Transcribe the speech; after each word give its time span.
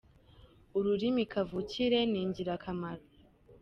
Ururimi 0.77 1.23
kavukire 1.31 1.99
ni 2.11 2.19
ingirakamaro. 2.23 3.03